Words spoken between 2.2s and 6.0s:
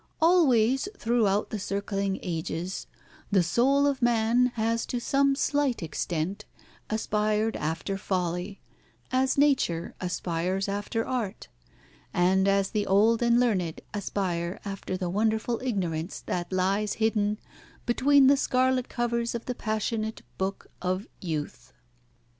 ages the soul of man has to some slight